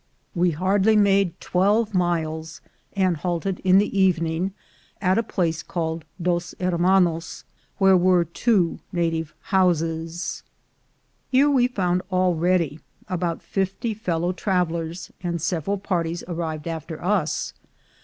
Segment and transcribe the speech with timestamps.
[0.33, 2.61] We hardly made twelve 30 THE GOLD HUNTERS miles,
[2.93, 4.51] and halted in the evening
[4.99, 7.43] at a place called Dos Hermanos
[7.77, 10.41] where were two native houses.
[11.29, 17.53] Here we found already about fifty fellow travelers, and several parties arrived after us.